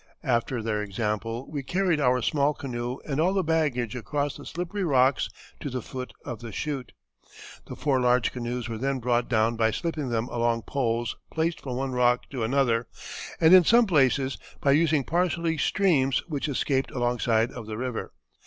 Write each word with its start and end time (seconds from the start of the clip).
"After 0.23 0.63
their 0.63 0.81
example, 0.81 1.47
we 1.51 1.61
carried 1.61 2.01
our 2.01 2.23
small 2.23 2.55
canoe 2.55 2.97
and 3.07 3.19
all 3.21 3.35
the 3.35 3.43
baggage 3.43 3.95
across 3.95 4.35
the 4.35 4.47
slippery 4.47 4.83
rocks 4.83 5.29
to 5.59 5.69
the 5.69 5.83
foot 5.83 6.11
of 6.25 6.39
the 6.39 6.51
shoot. 6.51 6.91
The 7.67 7.75
four 7.75 7.99
large 8.01 8.31
canoes 8.31 8.67
were 8.67 8.79
then 8.79 8.97
brought 8.97 9.29
down 9.29 9.57
by 9.57 9.69
slipping 9.69 10.09
them 10.09 10.27
along 10.29 10.63
poles 10.63 11.17
placed 11.29 11.61
from 11.61 11.75
one 11.75 11.91
rock 11.91 12.27
to 12.31 12.41
another, 12.43 12.87
and 13.39 13.53
in 13.53 13.63
some 13.63 13.85
places 13.85 14.39
by 14.59 14.71
using 14.71 15.03
partially 15.03 15.55
streams 15.59 16.23
which 16.27 16.49
escaped 16.49 16.89
alongside 16.89 17.51
of 17.51 17.67
the 17.67 17.77
river. 17.77 18.11